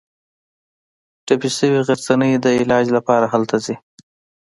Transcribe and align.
ټپي 1.25 1.49
شوې 1.57 1.79
غرڅنۍ 1.87 2.31
د 2.39 2.45
علاج 2.59 2.85
لپاره 2.97 3.25
هلته 3.33 3.55
ځي. 3.65 3.75